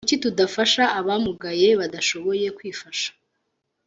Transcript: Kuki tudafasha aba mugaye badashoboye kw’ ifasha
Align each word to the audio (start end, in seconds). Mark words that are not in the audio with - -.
Kuki 0.05 0.17
tudafasha 0.23 0.83
aba 0.99 1.15
mugaye 1.25 1.69
badashoboye 1.79 2.45
kw’ 2.55 2.61
ifasha 2.71 3.09